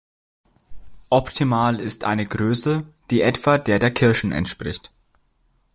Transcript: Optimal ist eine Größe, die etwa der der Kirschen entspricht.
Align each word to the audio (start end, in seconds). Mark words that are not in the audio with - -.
Optimal 1.11 1.79
ist 1.79 2.05
eine 2.05 2.25
Größe, 2.25 2.87
die 3.11 3.21
etwa 3.21 3.59
der 3.59 3.77
der 3.77 3.91
Kirschen 3.91 4.31
entspricht. 4.31 4.91